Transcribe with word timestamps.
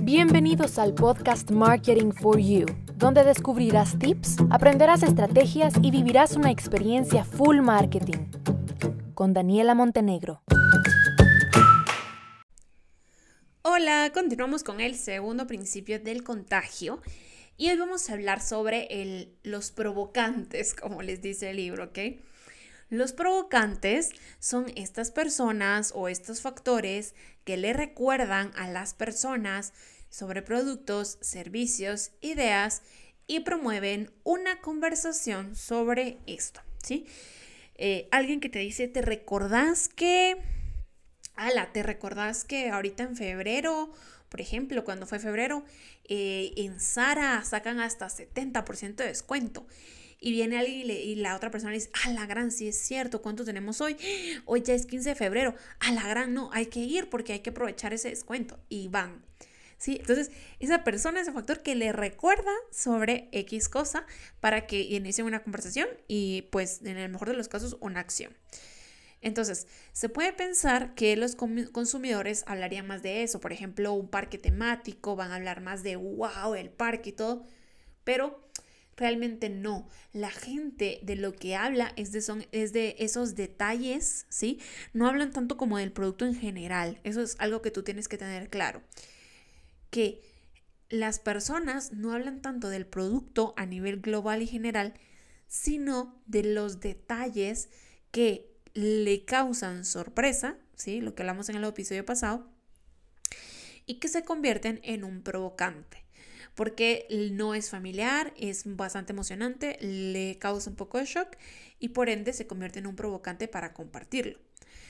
Bienvenidos 0.00 0.80
al 0.80 0.94
podcast 0.94 1.52
Marketing 1.52 2.10
for 2.10 2.40
You, 2.40 2.66
donde 2.96 3.22
descubrirás 3.22 3.96
tips, 3.96 4.38
aprenderás 4.50 5.04
estrategias 5.04 5.74
y 5.80 5.92
vivirás 5.92 6.34
una 6.34 6.50
experiencia 6.50 7.24
full 7.24 7.60
marketing. 7.60 8.30
Con 9.14 9.32
Daniela 9.32 9.76
Montenegro. 9.76 10.42
Hola, 13.62 14.10
continuamos 14.12 14.64
con 14.64 14.80
el 14.80 14.96
segundo 14.96 15.46
principio 15.46 16.00
del 16.00 16.24
contagio 16.24 17.00
y 17.56 17.70
hoy 17.70 17.76
vamos 17.76 18.10
a 18.10 18.14
hablar 18.14 18.40
sobre 18.40 19.28
los 19.44 19.70
provocantes, 19.70 20.74
como 20.74 21.00
les 21.02 21.22
dice 21.22 21.50
el 21.50 21.58
libro, 21.58 21.84
¿ok? 21.84 21.98
Los 22.92 23.14
provocantes 23.14 24.10
son 24.38 24.70
estas 24.76 25.10
personas 25.10 25.92
o 25.94 26.08
estos 26.08 26.42
factores 26.42 27.14
que 27.42 27.56
le 27.56 27.72
recuerdan 27.72 28.52
a 28.54 28.68
las 28.68 28.92
personas 28.92 29.72
sobre 30.10 30.42
productos, 30.42 31.16
servicios, 31.22 32.10
ideas 32.20 32.82
y 33.26 33.40
promueven 33.40 34.10
una 34.24 34.60
conversación 34.60 35.56
sobre 35.56 36.18
esto, 36.26 36.60
¿sí? 36.82 37.06
Eh, 37.76 38.08
alguien 38.10 38.40
que 38.40 38.50
te 38.50 38.58
dice, 38.58 38.88
¿te 38.88 39.00
recordás 39.00 39.88
que... 39.88 40.36
Ala, 41.34 41.72
¿te 41.72 41.82
recordás 41.82 42.44
que 42.44 42.68
ahorita 42.68 43.04
en 43.04 43.16
febrero, 43.16 43.90
por 44.32 44.40
ejemplo, 44.40 44.82
cuando 44.82 45.04
fue 45.06 45.18
febrero, 45.18 45.62
eh, 46.08 46.54
en 46.56 46.80
Sara 46.80 47.44
sacan 47.44 47.80
hasta 47.80 48.08
70% 48.08 48.96
de 48.96 49.08
descuento? 49.08 49.66
y 50.24 50.30
viene 50.30 50.56
alguien 50.56 50.88
y, 50.88 51.16
la 51.16 51.36
otra 51.36 51.50
persona 51.50 51.72
le 51.72 51.78
dice, 51.78 51.90
a 52.04 52.12
la 52.12 52.26
gran, 52.26 52.52
sí 52.52 52.68
es 52.68 52.78
cierto, 52.78 53.20
¿cuánto 53.20 53.44
tenemos 53.44 53.80
hoy? 53.80 53.96
Hoy 54.46 54.62
ya 54.62 54.72
es 54.72 54.86
15 54.86 55.10
de 55.10 55.14
febrero, 55.16 55.54
a 55.80 55.90
la 55.92 56.06
gran, 56.06 56.32
no, 56.32 56.48
hay 56.52 56.66
que 56.66 56.78
ir 56.78 57.10
porque 57.10 57.32
hay 57.32 57.40
que 57.40 57.50
aprovechar 57.50 57.92
ese 57.92 58.08
descuento 58.08 58.58
y 58.68 58.86
van. 58.88 59.22
¿Sí? 59.78 59.96
Entonces, 59.98 60.30
esa 60.60 60.84
persona 60.84 61.20
es 61.20 61.26
el 61.26 61.34
factor 61.34 61.60
que 61.62 61.74
le 61.74 61.90
recuerda 61.92 62.52
sobre 62.70 63.28
X 63.32 63.68
cosa 63.68 64.06
para 64.38 64.68
que 64.68 64.80
inicie 64.80 65.24
una 65.24 65.42
conversación 65.42 65.88
y 66.06 66.42
pues 66.52 66.82
en 66.84 66.98
el 66.98 67.10
mejor 67.10 67.28
de 67.28 67.34
los 67.34 67.48
casos 67.48 67.76
una 67.80 67.98
acción. 67.98 68.32
Entonces, 69.22 69.66
se 69.92 70.08
puede 70.08 70.32
pensar 70.32 70.94
que 70.94 71.16
los 71.16 71.36
consumidores 71.36 72.44
hablarían 72.46 72.86
más 72.86 73.02
de 73.02 73.22
eso, 73.22 73.40
por 73.40 73.52
ejemplo, 73.52 73.92
un 73.94 74.08
parque 74.08 74.36
temático, 74.36 75.16
van 75.16 75.30
a 75.30 75.36
hablar 75.36 75.60
más 75.60 75.82
de 75.82 75.96
wow, 75.96 76.54
el 76.54 76.70
parque 76.70 77.10
y 77.10 77.12
todo, 77.12 77.46
pero 78.04 78.42
Realmente 78.96 79.48
no. 79.48 79.88
La 80.12 80.30
gente 80.30 81.00
de 81.02 81.16
lo 81.16 81.32
que 81.32 81.56
habla 81.56 81.92
es 81.96 82.12
de, 82.12 82.20
son, 82.20 82.46
es 82.52 82.72
de 82.72 82.94
esos 82.98 83.34
detalles, 83.34 84.26
¿sí? 84.28 84.60
No 84.92 85.08
hablan 85.08 85.32
tanto 85.32 85.56
como 85.56 85.78
del 85.78 85.92
producto 85.92 86.26
en 86.26 86.34
general. 86.34 87.00
Eso 87.02 87.22
es 87.22 87.36
algo 87.38 87.62
que 87.62 87.70
tú 87.70 87.82
tienes 87.82 88.06
que 88.06 88.18
tener 88.18 88.50
claro. 88.50 88.82
Que 89.90 90.20
las 90.90 91.18
personas 91.18 91.92
no 91.92 92.12
hablan 92.12 92.42
tanto 92.42 92.68
del 92.68 92.86
producto 92.86 93.54
a 93.56 93.64
nivel 93.64 94.00
global 94.00 94.42
y 94.42 94.46
general, 94.46 94.92
sino 95.46 96.22
de 96.26 96.44
los 96.44 96.80
detalles 96.80 97.70
que 98.10 98.51
le 98.74 99.24
causan 99.24 99.84
sorpresa, 99.84 100.56
¿sí? 100.76 101.00
Lo 101.00 101.14
que 101.14 101.22
hablamos 101.22 101.48
en 101.48 101.56
el 101.56 101.64
episodio 101.64 102.04
pasado, 102.04 102.48
y 103.86 103.94
que 103.94 104.08
se 104.08 104.24
convierten 104.24 104.80
en 104.84 105.04
un 105.04 105.22
provocante 105.22 106.02
porque 106.54 107.06
no 107.32 107.54
es 107.54 107.70
familiar, 107.70 108.32
es 108.36 108.62
bastante 108.64 109.12
emocionante, 109.12 109.78
le 109.80 110.38
causa 110.38 110.70
un 110.70 110.76
poco 110.76 110.98
de 110.98 111.06
shock 111.06 111.36
y 111.78 111.88
por 111.88 112.08
ende 112.08 112.32
se 112.32 112.46
convierte 112.46 112.78
en 112.78 112.86
un 112.86 112.96
provocante 112.96 113.48
para 113.48 113.72
compartirlo. 113.72 114.38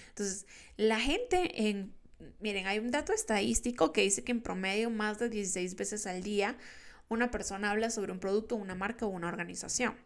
Entonces, 0.08 0.46
la 0.76 1.00
gente 1.00 1.68
en... 1.68 1.94
Miren, 2.40 2.66
hay 2.66 2.78
un 2.78 2.90
dato 2.90 3.12
estadístico 3.12 3.92
que 3.92 4.02
dice 4.02 4.22
que 4.22 4.32
en 4.32 4.42
promedio 4.42 4.90
más 4.90 5.18
de 5.18 5.28
16 5.28 5.74
veces 5.74 6.06
al 6.06 6.22
día 6.22 6.56
una 7.08 7.30
persona 7.30 7.70
habla 7.70 7.90
sobre 7.90 8.12
un 8.12 8.20
producto, 8.20 8.54
una 8.54 8.74
marca 8.74 9.06
o 9.06 9.08
una 9.08 9.28
organización. 9.28 9.96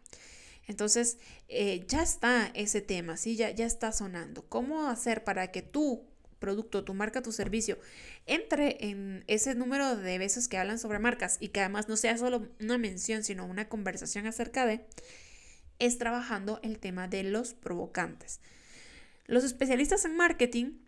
Entonces, 0.67 1.19
eh, 1.49 1.85
ya 1.87 2.03
está 2.03 2.51
ese 2.55 2.81
tema, 2.81 3.17
¿sí? 3.17 3.37
Ya, 3.37 3.51
ya 3.51 3.67
está 3.67 3.93
sonando. 3.93 4.45
¿Cómo 4.49 4.89
hacer 4.89 5.25
para 5.25 5.53
que 5.53 5.63
tú 5.63 6.05
producto, 6.39 6.85
tu 6.85 6.95
marca, 6.95 7.23
tu 7.23 7.33
servicio, 7.33 7.79
entre 8.27 8.77
en 8.91 9.25
ese 9.27 9.55
número 9.55 9.97
de 9.97 10.19
veces 10.19 10.49
que 10.49 10.59
hablan 10.59 10.79
sobre 10.79 10.99
marcas 10.99 11.39
y 11.41 11.49
que 11.49 11.61
además 11.61 11.89
no 11.89 11.97
sea 11.97 12.17
solo 12.19 12.49
una 12.61 12.79
mención, 12.79 13.25
sino 13.25 13.47
una 13.47 13.69
conversación 13.69 14.27
acerca 14.27 14.67
de, 14.67 14.85
es 15.79 15.99
trabajando 15.99 16.61
el 16.63 16.79
tema 16.79 17.09
de 17.09 17.23
los 17.25 17.55
provocantes. 17.55 18.41
Los 19.27 19.45
especialistas 19.45 20.05
en 20.05 20.17
marketing 20.17 20.79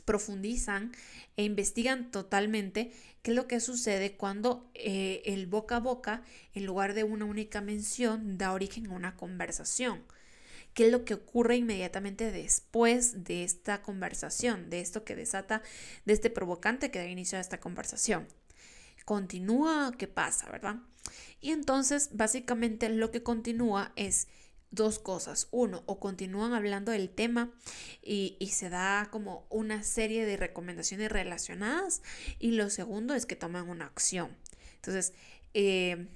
profundizan 0.00 0.92
e 1.36 1.44
investigan 1.44 2.10
totalmente 2.10 2.92
qué 3.22 3.30
es 3.30 3.36
lo 3.36 3.46
que 3.46 3.60
sucede 3.60 4.16
cuando 4.16 4.70
eh, 4.74 5.22
el 5.26 5.46
boca 5.46 5.76
a 5.76 5.80
boca, 5.80 6.22
en 6.54 6.66
lugar 6.66 6.94
de 6.94 7.04
una 7.04 7.24
única 7.24 7.60
mención, 7.60 8.38
da 8.38 8.52
origen 8.52 8.86
a 8.86 8.94
una 8.94 9.16
conversación 9.16 10.04
qué 10.78 10.86
es 10.86 10.92
lo 10.92 11.04
que 11.04 11.14
ocurre 11.14 11.56
inmediatamente 11.56 12.30
después 12.30 13.24
de 13.24 13.42
esta 13.42 13.82
conversación, 13.82 14.70
de 14.70 14.80
esto 14.80 15.04
que 15.04 15.16
desata, 15.16 15.60
de 16.04 16.12
este 16.12 16.30
provocante 16.30 16.92
que 16.92 17.00
da 17.00 17.06
inicio 17.06 17.36
a 17.36 17.40
esta 17.40 17.58
conversación. 17.58 18.28
Continúa, 19.04 19.92
¿qué 19.98 20.06
pasa, 20.06 20.48
verdad? 20.52 20.76
Y 21.40 21.50
entonces, 21.50 22.10
básicamente 22.12 22.88
lo 22.90 23.10
que 23.10 23.24
continúa 23.24 23.92
es 23.96 24.28
dos 24.70 24.98
cosas. 24.98 25.48
Uno, 25.50 25.82
o 25.86 25.98
continúan 25.98 26.52
hablando 26.52 26.92
del 26.92 27.08
tema 27.10 27.52
y, 28.02 28.36
se 28.52 28.68
da 28.68 29.08
como 29.10 29.46
una 29.50 29.82
serie 29.82 30.26
de 30.26 30.36
recomendaciones 30.36 31.10
relacionadas. 31.10 32.02
Y 32.38 32.52
lo 32.52 32.70
segundo 32.70 33.14
es 33.14 33.26
que 33.26 33.36
toman 33.36 33.68
una 33.68 33.86
acción. 33.86 34.36
Entonces, 34.76 35.12
eh, 35.54 36.08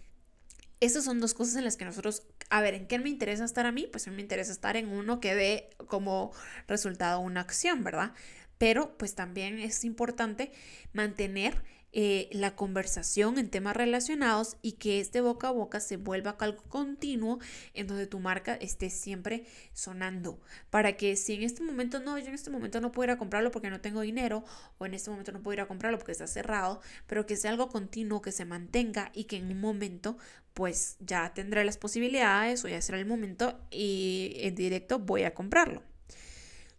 son 0.89 1.21
dos 1.21 1.35
cosas 1.35 1.57
en 1.57 1.65
las 1.65 1.77
que 1.77 1.85
nosotros, 1.85 2.23
a 2.51 2.61
ver, 2.61 2.75
¿en 2.75 2.87
qué 2.87 2.99
me 2.99 3.09
interesa 3.09 3.45
estar 3.45 3.67
a 3.67 3.73
mí? 3.73 3.89
Pues 3.91 4.07
a 4.07 4.11
mí 4.11 4.17
me 4.17 4.23
interesa 4.23 4.53
estar 4.53 4.77
en 4.77 4.89
uno 4.89 5.21
que 5.21 5.35
dé 5.35 5.71
como 5.87 6.33
resultado 6.67 7.21
una 7.21 7.41
acción, 7.41 7.85
¿verdad? 7.85 8.13
Pero 8.59 8.97
pues 8.99 9.15
también 9.15 9.59
es 9.59 9.85
importante 9.85 10.53
mantener 10.93 11.63
eh, 11.95 12.31
la 12.33 12.57
conversación 12.57 13.39
en 13.39 13.51
temas 13.51 13.77
relacionados 13.77 14.57
y 14.63 14.73
que 14.73 14.99
este 14.99 15.21
boca 15.21 15.49
a 15.49 15.51
boca 15.51 15.79
se 15.79 15.99
vuelva 15.99 16.37
algo 16.39 16.63
continuo 16.63 17.39
en 17.75 17.87
donde 17.87 18.07
tu 18.07 18.19
marca 18.19 18.55
esté 18.55 18.89
siempre 18.89 19.45
sonando. 19.75 20.41
Para 20.71 20.97
que 20.97 21.17
si 21.17 21.35
en 21.35 21.43
este 21.43 21.63
momento 21.63 22.01
no, 22.01 22.19
yo 22.19 22.29
en 22.29 22.35
este 22.35 22.49
momento 22.49 22.81
no 22.81 22.93
puedo 22.93 23.11
ir 23.11 23.11
a 23.11 23.19
comprarlo 23.19 23.51
porque 23.51 23.69
no 23.69 23.83
tengo 23.83 24.01
dinero 24.01 24.43
o 24.79 24.87
en 24.87 24.95
este 24.95 25.11
momento 25.11 25.33
no 25.33 25.43
puedo 25.43 25.53
ir 25.53 25.61
a 25.61 25.69
comprarlo 25.69 25.99
porque 25.99 26.13
está 26.13 26.27
cerrado, 26.27 26.81
pero 27.07 27.27
que 27.27 27.37
sea 27.37 27.51
algo 27.51 27.69
continuo, 27.69 28.23
que 28.23 28.33
se 28.33 28.47
mantenga 28.47 29.11
y 29.13 29.25
que 29.25 29.37
en 29.37 29.53
un 29.53 29.61
momento 29.61 30.17
pues 30.55 30.97
ya 31.01 31.35
tendré 31.35 31.63
las 31.65 31.77
posibilidades 31.77 32.65
o 32.65 32.69
ya 32.69 32.81
será 32.81 32.99
el 32.99 33.07
momento 33.07 33.61
y 33.71 34.37
en 34.39 34.55
directo 34.55 34.99
voy 34.99 35.25
a 35.25 35.35
comprarlo. 35.35 35.83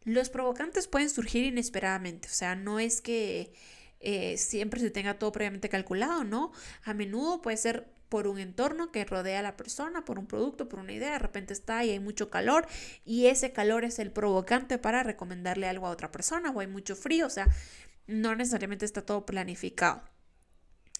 Los 0.05 0.29
provocantes 0.29 0.87
pueden 0.87 1.09
surgir 1.09 1.45
inesperadamente, 1.45 2.27
o 2.27 2.33
sea, 2.33 2.55
no 2.55 2.79
es 2.79 2.99
que 3.01 3.53
eh, 4.03 4.37
siempre 4.37 4.79
se 4.79 4.91
tenga 4.91 5.17
todo 5.17 5.31
previamente 5.31 5.69
calculado, 5.69 6.23
¿no? 6.23 6.51
A 6.83 6.93
menudo 6.93 7.41
puede 7.41 7.57
ser 7.57 7.87
por 8.09 8.27
un 8.27 8.37
entorno 8.37 8.91
que 8.91 9.05
rodea 9.05 9.39
a 9.39 9.41
la 9.41 9.57
persona, 9.57 10.05
por 10.05 10.19
un 10.19 10.27
producto, 10.27 10.69
por 10.69 10.79
una 10.79 10.93
idea, 10.93 11.13
de 11.13 11.19
repente 11.19 11.53
está 11.53 11.83
y 11.83 11.89
hay 11.89 11.99
mucho 11.99 12.29
calor 12.29 12.67
y 13.05 13.25
ese 13.25 13.51
calor 13.53 13.85
es 13.85 13.97
el 13.97 14.11
provocante 14.11 14.77
para 14.77 15.01
recomendarle 15.01 15.67
algo 15.67 15.87
a 15.87 15.89
otra 15.89 16.11
persona 16.11 16.51
o 16.51 16.59
hay 16.59 16.67
mucho 16.67 16.95
frío, 16.95 17.25
o 17.25 17.31
sea, 17.31 17.47
no 18.05 18.35
necesariamente 18.35 18.85
está 18.85 19.03
todo 19.03 19.25
planificado. 19.25 20.12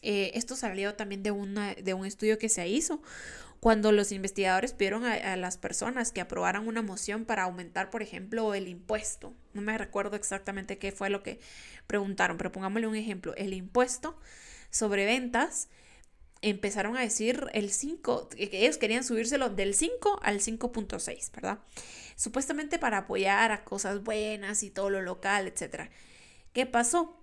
Eh, 0.04 0.32
esto 0.36 0.56
salió 0.56 0.94
también 0.96 1.24
de, 1.24 1.32
una, 1.32 1.74
de 1.74 1.94
un 1.94 2.06
estudio 2.06 2.38
que 2.38 2.50
se 2.50 2.68
hizo 2.68 3.02
cuando 3.64 3.94
los 3.94 4.12
investigadores 4.12 4.74
pidieron 4.74 5.06
a, 5.06 5.38
las 5.38 5.58
personas 5.58 6.12
que 6.12 6.20
aprobaran 6.20 6.68
una 6.68 6.82
moción 6.82 7.24
para 7.24 7.44
aumentar, 7.44 7.90
por 7.90 8.04
ejemplo, 8.04 8.54
el 8.54 8.68
impuesto. 8.68 9.34
No 9.54 9.62
me 9.62 9.78
recuerdo 9.78 10.18
exactamente 10.18 10.78
qué 10.78 10.92
fue 10.92 11.10
lo 11.10 11.24
que 11.24 11.40
preguntaron, 11.88 12.36
pero 12.36 12.52
pongámosle 12.52 12.88
un 12.88 12.98
ejemplo. 12.98 13.34
El 13.38 13.54
impuesto 13.54 14.20
sobre 14.70 15.06
ventas 15.06 15.70
empezaron 16.42 16.98
a 16.98 17.02
decir 17.02 17.48
el 17.54 17.72
5, 17.72 18.28
que 18.32 18.50
ellos 18.52 18.78
querían 18.78 19.06
subírselo 19.06 19.50
del 19.50 19.76
5 19.76 20.20
al 20.22 20.42
5.6, 20.42 21.32
¿verdad? 21.32 21.60
Supuestamente 22.18 22.80
para 22.80 22.98
apoyar 22.98 23.54
a 23.54 23.64
cosas 23.64 24.04
buenas 24.04 24.62
y 24.64 24.72
todo 24.72 24.90
lo 24.90 25.02
local, 25.02 25.48
etc. 25.48 25.90
¿Qué 26.52 26.66
pasó? 26.66 27.18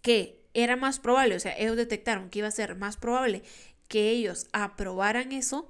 Que 0.00 0.37
era 0.62 0.76
más 0.76 0.98
probable, 0.98 1.36
o 1.36 1.40
sea, 1.40 1.56
ellos 1.56 1.76
detectaron 1.76 2.30
que 2.30 2.40
iba 2.40 2.48
a 2.48 2.52
ser 2.52 2.74
más 2.76 2.96
probable 2.96 3.42
que 3.88 4.10
ellos 4.10 4.46
aprobaran 4.52 5.32
eso 5.32 5.68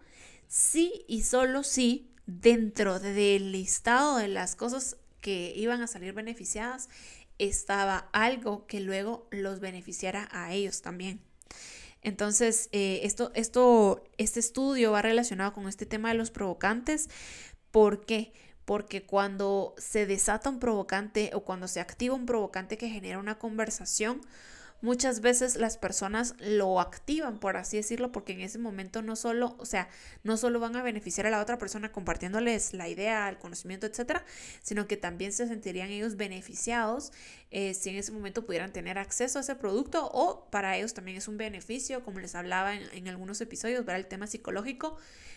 sí 0.49 1.05
y 1.06 1.23
solo 1.23 1.62
si 1.62 2.11
dentro 2.26 2.99
del 2.99 3.52
listado 3.52 4.17
de 4.17 4.29
las 4.29 4.56
cosas 4.56 4.96
que 5.20 5.52
iban 5.56 5.82
a 5.82 5.87
salir 5.87 6.12
beneficiadas 6.12 6.88
estaba 7.38 8.08
algo 8.12 8.67
que 8.67 8.81
luego 8.81 9.29
los 9.31 9.61
beneficiara 9.61 10.29
a 10.32 10.52
ellos 10.52 10.82
también. 10.82 11.20
Entonces, 12.02 12.69
eh, 12.73 13.00
esto, 13.05 13.31
esto, 13.35 14.05
este 14.19 14.40
estudio 14.40 14.93
va 14.93 15.02
relacionado 15.02 15.52
con 15.52 15.69
este 15.69 15.87
tema 15.87 16.08
de 16.08 16.14
los 16.14 16.31
provocantes. 16.31 17.08
¿Por 17.70 18.05
qué? 18.05 18.32
porque 18.69 19.06
cuando 19.06 19.75
se 19.79 20.05
desata 20.05 20.50
un 20.50 20.61
provocante 20.61 21.31
o 21.32 21.40
cuando 21.40 21.69
se 21.69 21.81
activa 21.81 22.14
un 22.14 22.26
provocante 22.26 22.76
que 22.76 22.90
genera 22.90 23.19
una 23.19 23.38
conversación, 23.38 24.20
muchas 24.80 25.20
veces 25.20 25.56
las 25.56 25.76
personas 25.76 26.34
lo 26.38 26.80
activan, 26.80 27.38
por 27.38 27.56
así 27.56 27.76
decirlo, 27.76 28.12
porque 28.12 28.32
en 28.32 28.40
ese 28.40 28.58
momento 28.58 29.02
no 29.02 29.16
solo, 29.16 29.56
o 29.58 29.66
sea, 29.66 29.88
no 30.22 30.36
solo 30.36 30.60
van 30.60 30.76
a 30.76 30.82
beneficiar 30.82 31.26
a 31.26 31.30
la 31.30 31.40
otra 31.40 31.58
persona 31.58 31.90
compartiéndoles 31.90 32.75
la 32.75 32.88
idea, 32.88 33.28
el 33.28 33.38
conocimiento, 33.38 33.86
etcétera, 33.86 34.25
sino 34.62 34.86
que 34.86 34.96
también 34.96 35.32
se 35.32 35.46
sentirían 35.48 35.90
ellos 35.90 36.16
beneficiados 36.16 37.12
eh, 37.50 37.75
si 37.75 37.90
en 37.90 37.96
ese 37.96 38.12
momento 38.12 38.44
pudieran 38.44 38.72
tener 38.72 38.98
acceso 38.98 39.38
a 39.38 39.42
ese 39.42 39.54
producto 39.56 40.08
o 40.12 40.48
para 40.50 40.76
ellos 40.76 40.94
también 40.94 41.16
es 41.16 41.28
un 41.28 41.38
beneficio, 41.38 42.04
como 42.04 42.20
les 42.20 42.34
hablaba 42.34 42.75
en, 42.75 42.82
en 42.92 43.08
algunos 43.08 43.40
episodios, 43.40 43.84
ver 43.84 43.96
el 43.96 44.06
tema 44.06 44.26
psicológico 44.26 44.96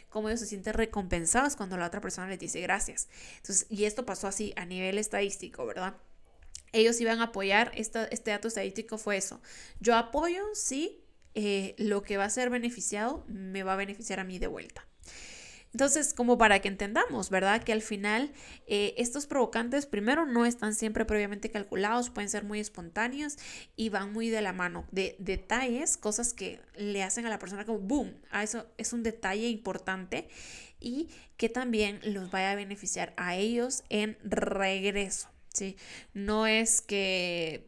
cómo 0.09 0.27
ellos 0.27 0.41
se 0.41 0.45
sienten 0.45 0.73
recompensados 0.73 1.55
cuando 1.55 1.77
la 1.77 1.87
otra 1.87 2.01
persona 2.01 2.27
les 2.27 2.37
dice 2.37 2.59
gracias. 2.59 3.07
Entonces, 3.37 3.65
y 3.69 3.85
esto 3.85 4.05
pasó 4.05 4.27
así 4.27 4.53
a 4.57 4.65
nivel 4.65 4.97
estadístico, 4.97 5.65
¿verdad? 5.65 5.95
Ellos 6.73 6.99
iban 7.01 7.19
a 7.19 7.25
apoyar, 7.25 7.71
este 7.75 8.31
dato 8.31 8.47
estadístico 8.47 8.97
fue 8.97 9.17
eso. 9.17 9.41
Yo 9.79 9.95
apoyo 9.95 10.43
si 10.53 11.03
eh, 11.33 11.75
lo 11.77 12.03
que 12.03 12.17
va 12.17 12.25
a 12.25 12.29
ser 12.29 12.49
beneficiado 12.49 13.23
me 13.27 13.63
va 13.63 13.73
a 13.73 13.77
beneficiar 13.77 14.19
a 14.19 14.23
mí 14.23 14.39
de 14.39 14.47
vuelta. 14.47 14.85
Entonces, 15.73 16.13
como 16.13 16.37
para 16.37 16.59
que 16.59 16.67
entendamos, 16.67 17.29
¿verdad? 17.29 17.63
Que 17.63 17.71
al 17.71 17.81
final 17.81 18.33
eh, 18.67 18.93
estos 18.97 19.25
provocantes 19.25 19.85
primero 19.85 20.25
no 20.25 20.45
están 20.45 20.75
siempre 20.75 21.05
previamente 21.05 21.49
calculados, 21.49 22.09
pueden 22.09 22.29
ser 22.29 22.43
muy 22.43 22.59
espontáneos 22.59 23.37
y 23.77 23.87
van 23.87 24.11
muy 24.11 24.29
de 24.29 24.41
la 24.41 24.51
mano 24.51 24.85
de 24.91 25.15
detalles, 25.19 25.95
cosas 25.95 26.33
que 26.33 26.59
le 26.75 27.03
hacen 27.03 27.25
a 27.25 27.29
la 27.29 27.39
persona 27.39 27.65
como 27.65 27.79
boom, 27.79 28.13
a 28.31 28.43
eso 28.43 28.67
es 28.77 28.91
un 28.91 29.01
detalle 29.01 29.47
importante 29.47 30.27
y 30.81 31.07
que 31.37 31.47
también 31.47 32.01
los 32.03 32.31
vaya 32.31 32.51
a 32.51 32.55
beneficiar 32.55 33.13
a 33.15 33.37
ellos 33.37 33.83
en 33.87 34.17
regreso. 34.23 35.29
¿Sí? 35.53 35.77
No 36.13 36.47
es 36.47 36.81
que 36.81 37.67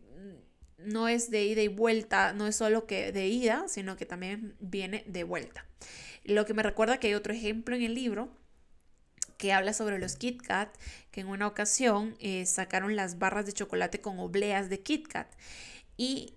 no 0.77 1.07
es 1.07 1.29
de 1.29 1.43
ida 1.43 1.61
y 1.61 1.67
vuelta, 1.67 2.33
no 2.33 2.47
es 2.47 2.55
solo 2.55 2.85
que 2.85 3.11
de 3.11 3.27
ida, 3.27 3.65
sino 3.67 3.95
que 3.95 4.05
también 4.05 4.55
viene 4.59 5.03
de 5.07 5.23
vuelta. 5.23 5.65
Lo 6.23 6.45
que 6.45 6.53
me 6.53 6.63
recuerda 6.63 6.99
que 6.99 7.07
hay 7.07 7.13
otro 7.13 7.33
ejemplo 7.33 7.75
en 7.75 7.83
el 7.83 7.95
libro 7.95 8.29
que 9.37 9.51
habla 9.51 9.73
sobre 9.73 9.99
los 9.99 10.15
Kit 10.15 10.41
Kat, 10.41 10.73
que 11.11 11.21
en 11.21 11.27
una 11.27 11.47
ocasión 11.47 12.15
eh, 12.19 12.45
sacaron 12.45 12.95
las 12.95 13.19
barras 13.19 13.45
de 13.45 13.53
chocolate 13.53 13.99
con 13.99 14.19
obleas 14.19 14.69
de 14.69 14.81
Kit 14.81 15.07
Kat. 15.07 15.27
Y 15.97 16.35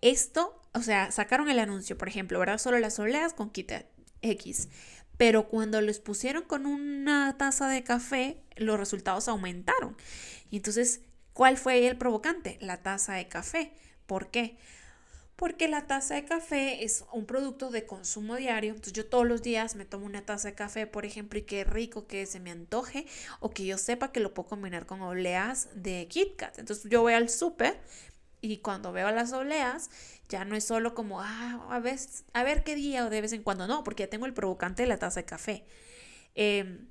esto, 0.00 0.62
o 0.72 0.82
sea, 0.82 1.10
sacaron 1.10 1.48
el 1.48 1.58
anuncio, 1.58 1.98
por 1.98 2.08
ejemplo, 2.08 2.38
¿verdad? 2.38 2.58
Solo 2.58 2.78
las 2.78 2.98
obleas 2.98 3.34
con 3.34 3.50
Kit 3.50 3.68
Kat 3.70 3.86
X. 4.22 4.68
Pero 5.16 5.48
cuando 5.48 5.80
los 5.80 5.98
pusieron 5.98 6.44
con 6.44 6.66
una 6.66 7.36
taza 7.38 7.68
de 7.68 7.82
café, 7.82 8.42
los 8.56 8.78
resultados 8.78 9.28
aumentaron. 9.28 9.96
Entonces, 10.50 11.00
¿cuál 11.32 11.56
fue 11.56 11.86
el 11.86 11.96
provocante? 11.96 12.58
La 12.60 12.82
taza 12.82 13.14
de 13.14 13.28
café. 13.28 13.72
¿Por 14.06 14.30
qué? 14.30 14.56
Porque 15.36 15.68
la 15.68 15.86
taza 15.86 16.14
de 16.14 16.24
café 16.24 16.82
es 16.82 17.04
un 17.12 17.26
producto 17.26 17.70
de 17.70 17.84
consumo 17.84 18.36
diario. 18.36 18.70
Entonces 18.70 18.94
yo 18.94 19.06
todos 19.06 19.26
los 19.26 19.42
días 19.42 19.74
me 19.74 19.84
tomo 19.84 20.06
una 20.06 20.24
taza 20.24 20.48
de 20.48 20.54
café, 20.54 20.86
por 20.86 21.04
ejemplo, 21.04 21.38
y 21.38 21.42
qué 21.42 21.64
rico 21.64 22.06
que 22.06 22.24
se 22.24 22.40
me 22.40 22.50
antoje 22.50 23.06
o 23.40 23.50
que 23.50 23.66
yo 23.66 23.76
sepa 23.76 24.12
que 24.12 24.20
lo 24.20 24.32
puedo 24.32 24.48
combinar 24.48 24.86
con 24.86 25.02
obleas 25.02 25.68
de 25.74 26.06
Kit 26.08 26.36
Kat. 26.36 26.58
Entonces 26.58 26.90
yo 26.90 27.02
voy 27.02 27.12
al 27.12 27.28
súper 27.28 27.78
y 28.50 28.58
cuando 28.58 28.92
veo 28.92 29.10
las 29.10 29.32
obleas, 29.32 29.90
ya 30.28 30.44
no 30.44 30.56
es 30.56 30.64
solo 30.64 30.94
como, 30.94 31.20
ah, 31.20 31.66
a 31.70 31.80
ver, 31.80 31.98
a 32.32 32.42
ver 32.44 32.64
qué 32.64 32.74
día 32.74 33.06
o 33.06 33.10
de 33.10 33.20
vez 33.20 33.32
en 33.32 33.42
cuando, 33.42 33.66
no, 33.66 33.84
porque 33.84 34.04
ya 34.04 34.10
tengo 34.10 34.26
el 34.26 34.34
provocante 34.34 34.82
de 34.82 34.88
la 34.88 34.98
taza 34.98 35.20
de 35.20 35.26
café. 35.26 35.64
Eh, 36.34 36.86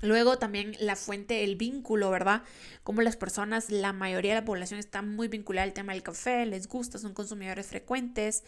Luego 0.00 0.38
también 0.38 0.76
la 0.78 0.94
fuente, 0.94 1.42
el 1.42 1.56
vínculo, 1.56 2.10
¿verdad? 2.10 2.42
Como 2.84 3.02
las 3.02 3.16
personas, 3.16 3.70
la 3.70 3.92
mayoría 3.92 4.34
de 4.34 4.40
la 4.40 4.44
población 4.44 4.78
está 4.78 5.02
muy 5.02 5.26
vinculada 5.26 5.64
al 5.64 5.72
tema 5.72 5.92
del 5.92 6.04
café, 6.04 6.46
les 6.46 6.68
gusta, 6.68 6.98
son 6.98 7.14
consumidores 7.14 7.66
frecuentes. 7.66 8.44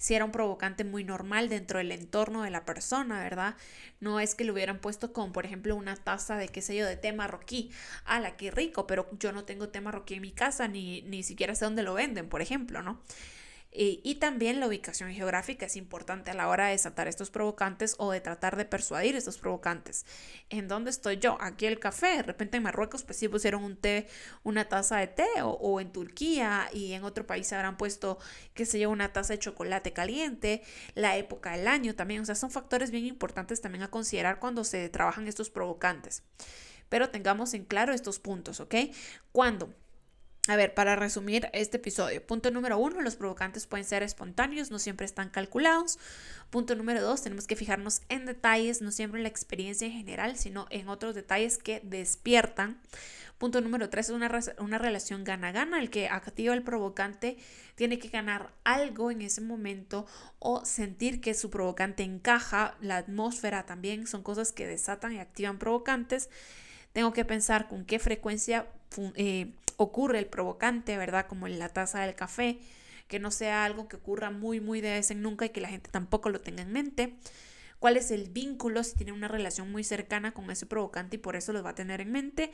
Si 0.00 0.14
era 0.14 0.24
un 0.24 0.32
provocante 0.32 0.82
muy 0.82 1.04
normal 1.04 1.50
dentro 1.50 1.76
del 1.76 1.92
entorno 1.92 2.42
de 2.42 2.48
la 2.50 2.64
persona, 2.64 3.22
¿verdad? 3.22 3.54
No 4.00 4.18
es 4.18 4.34
que 4.34 4.44
lo 4.44 4.54
hubieran 4.54 4.78
puesto 4.78 5.12
con, 5.12 5.30
por 5.32 5.44
ejemplo, 5.44 5.76
una 5.76 5.94
taza 5.94 6.36
de, 6.38 6.48
qué 6.48 6.62
sé 6.62 6.74
yo, 6.74 6.86
de 6.86 6.96
té 6.96 7.12
marroquí. 7.12 7.70
¡Hala, 8.06 8.36
qué 8.38 8.50
rico! 8.50 8.86
Pero 8.86 9.08
yo 9.18 9.30
no 9.32 9.44
tengo 9.44 9.68
té 9.68 9.82
marroquí 9.82 10.14
en 10.14 10.22
mi 10.22 10.32
casa, 10.32 10.68
ni, 10.68 11.02
ni 11.02 11.22
siquiera 11.22 11.54
sé 11.54 11.66
dónde 11.66 11.82
lo 11.82 11.92
venden, 11.92 12.30
por 12.30 12.40
ejemplo, 12.40 12.82
¿no? 12.82 12.98
Y, 13.72 14.16
también 14.16 14.58
la 14.58 14.66
ubicación 14.66 15.12
geográfica 15.12 15.66
es 15.66 15.76
importante 15.76 16.32
a 16.32 16.34
la 16.34 16.48
hora 16.48 16.66
de 16.66 16.72
desatar 16.72 17.06
estos 17.06 17.30
provocantes 17.30 17.94
o 17.98 18.10
de 18.10 18.20
tratar 18.20 18.56
de 18.56 18.64
persuadir 18.64 19.14
estos 19.14 19.38
provocantes. 19.38 20.06
¿En 20.48 20.66
dónde 20.66 20.90
estoy 20.90 21.18
yo? 21.18 21.38
Aquí 21.40 21.66
el 21.66 21.78
café. 21.78 22.16
De 22.16 22.22
repente 22.24 22.56
en 22.56 22.64
Marruecos 22.64 23.04
pues 23.04 23.18
sí 23.18 23.28
pusieron 23.28 23.62
un 23.62 23.76
té, 23.76 24.08
una 24.42 24.68
taza 24.68 24.96
de 24.96 25.06
té 25.06 25.28
o, 25.42 25.80
en 25.80 25.92
Turquía 25.92 26.68
y 26.72 26.94
en 26.94 27.04
otro 27.04 27.28
país 27.28 27.52
habrán 27.52 27.76
puesto, 27.76 28.18
qué 28.54 28.66
sé 28.66 28.80
yo, 28.80 28.90
una 28.90 29.12
taza 29.12 29.34
de 29.34 29.38
chocolate 29.38 29.92
caliente, 29.92 30.62
la 30.96 31.16
época 31.16 31.52
del 31.52 31.68
año 31.68 31.94
también. 31.94 32.22
O 32.22 32.24
sea, 32.24 32.34
son 32.34 32.50
factores 32.50 32.90
bien 32.90 33.06
importantes 33.06 33.60
también 33.60 33.84
a 33.84 33.90
considerar 33.90 34.40
cuando 34.40 34.64
se 34.64 34.88
trabajan 34.88 35.28
estos 35.28 35.48
provocantes. 35.48 36.24
Pero 36.88 37.10
tengamos 37.10 37.54
en 37.54 37.64
claro 37.64 37.92
estos 37.94 38.18
puntos, 38.18 38.58
¿ok? 38.58 38.74
Cuando 39.30 39.72
a 40.48 40.56
ver, 40.56 40.74
para 40.74 40.96
resumir 40.96 41.50
este 41.52 41.76
episodio, 41.76 42.24
punto 42.26 42.50
número 42.50 42.78
uno, 42.78 43.02
los 43.02 43.16
provocantes 43.16 43.66
pueden 43.66 43.84
ser 43.84 44.02
espontáneos, 44.02 44.70
no 44.70 44.78
siempre 44.78 45.04
están 45.04 45.28
calculados. 45.28 45.98
Punto 46.48 46.74
número 46.74 47.02
dos, 47.02 47.22
tenemos 47.22 47.46
que 47.46 47.56
fijarnos 47.56 48.00
en 48.08 48.24
detalles, 48.24 48.80
no 48.80 48.90
siempre 48.90 49.18
en 49.18 49.24
la 49.24 49.28
experiencia 49.28 49.86
en 49.86 49.92
general, 49.92 50.36
sino 50.36 50.66
en 50.70 50.88
otros 50.88 51.14
detalles 51.14 51.58
que 51.58 51.80
despiertan. 51.84 52.80
Punto 53.36 53.60
número 53.60 53.88
tres 53.90 54.08
es 54.08 54.14
una, 54.14 54.30
una 54.58 54.78
relación 54.78 55.24
gana-gana. 55.24 55.78
El 55.78 55.88
que 55.90 56.08
activa 56.08 56.54
el 56.54 56.62
provocante 56.62 57.36
tiene 57.74 57.98
que 57.98 58.08
ganar 58.08 58.50
algo 58.64 59.10
en 59.10 59.22
ese 59.22 59.40
momento 59.40 60.06
o 60.38 60.64
sentir 60.64 61.20
que 61.20 61.34
su 61.34 61.50
provocante 61.50 62.02
encaja. 62.02 62.76
La 62.80 62.96
atmósfera 62.96 63.64
también 63.64 64.06
son 64.06 64.22
cosas 64.22 64.52
que 64.52 64.66
desatan 64.66 65.12
y 65.12 65.20
activan 65.20 65.58
provocantes. 65.58 66.28
Tengo 66.92 67.12
que 67.12 67.24
pensar 67.24 67.68
con 67.68 67.84
qué 67.84 67.98
frecuencia 67.98 68.66
eh, 69.14 69.52
ocurre 69.82 70.18
el 70.18 70.26
provocante, 70.26 70.98
¿verdad? 70.98 71.26
Como 71.26 71.46
en 71.46 71.58
la 71.58 71.70
taza 71.70 72.00
del 72.00 72.14
café, 72.14 72.58
que 73.08 73.18
no 73.18 73.30
sea 73.30 73.64
algo 73.64 73.88
que 73.88 73.96
ocurra 73.96 74.30
muy, 74.30 74.60
muy 74.60 74.82
de 74.82 74.90
vez 74.90 75.10
en 75.10 75.22
nunca 75.22 75.46
y 75.46 75.50
que 75.50 75.62
la 75.62 75.68
gente 75.68 75.90
tampoco 75.90 76.28
lo 76.28 76.40
tenga 76.40 76.62
en 76.62 76.70
mente. 76.70 77.16
¿Cuál 77.78 77.96
es 77.96 78.10
el 78.10 78.28
vínculo? 78.28 78.84
Si 78.84 78.94
tiene 78.94 79.12
una 79.12 79.26
relación 79.26 79.72
muy 79.72 79.82
cercana 79.82 80.32
con 80.32 80.50
ese 80.50 80.66
provocante 80.66 81.16
y 81.16 81.18
por 81.18 81.34
eso 81.34 81.54
lo 81.54 81.62
va 81.62 81.70
a 81.70 81.74
tener 81.74 82.02
en 82.02 82.12
mente. 82.12 82.52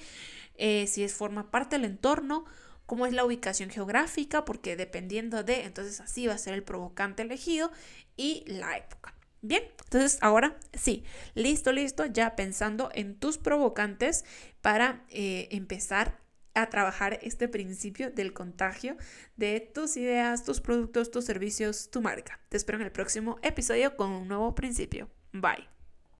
Eh, 0.54 0.86
si 0.86 1.02
es 1.02 1.14
forma 1.14 1.50
parte 1.50 1.74
del 1.76 1.84
entorno, 1.84 2.44
cómo 2.86 3.06
es 3.06 3.12
la 3.12 3.24
ubicación 3.24 3.70
geográfica, 3.70 4.44
porque 4.44 4.76
dependiendo 4.76 5.42
de, 5.42 5.64
entonces 5.64 6.00
así 6.00 6.28
va 6.28 6.34
a 6.34 6.38
ser 6.38 6.54
el 6.54 6.62
provocante 6.62 7.22
elegido 7.22 7.72
y 8.16 8.44
la 8.46 8.76
época. 8.76 9.14
Bien, 9.42 9.64
entonces 9.84 10.18
ahora 10.20 10.56
sí, 10.74 11.02
listo, 11.34 11.72
listo, 11.72 12.06
ya 12.06 12.36
pensando 12.36 12.90
en 12.94 13.16
tus 13.16 13.36
provocantes 13.36 14.24
para 14.60 15.04
eh, 15.08 15.48
empezar 15.50 16.24
a 16.56 16.70
trabajar 16.70 17.18
este 17.22 17.48
principio 17.48 18.10
del 18.10 18.32
contagio 18.32 18.96
de 19.36 19.60
tus 19.60 19.96
ideas, 19.96 20.44
tus 20.44 20.60
productos, 20.60 21.10
tus 21.10 21.24
servicios, 21.24 21.90
tu 21.90 22.02
marca. 22.02 22.40
Te 22.48 22.56
espero 22.56 22.78
en 22.78 22.84
el 22.84 22.92
próximo 22.92 23.38
episodio 23.42 23.96
con 23.96 24.10
un 24.10 24.26
nuevo 24.26 24.54
principio. 24.54 25.08
Bye. 25.32 25.75